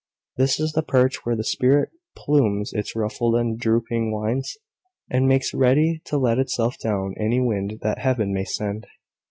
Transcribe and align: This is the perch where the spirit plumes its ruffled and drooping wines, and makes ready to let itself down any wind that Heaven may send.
This 0.35 0.59
is 0.59 0.71
the 0.71 0.81
perch 0.81 1.23
where 1.23 1.35
the 1.35 1.43
spirit 1.43 1.91
plumes 2.17 2.73
its 2.73 2.95
ruffled 2.95 3.35
and 3.35 3.59
drooping 3.59 4.11
wines, 4.11 4.57
and 5.11 5.27
makes 5.27 5.53
ready 5.53 6.01
to 6.05 6.17
let 6.17 6.39
itself 6.39 6.79
down 6.79 7.13
any 7.19 7.39
wind 7.39 7.77
that 7.83 7.99
Heaven 7.99 8.33
may 8.33 8.45
send. 8.45 8.87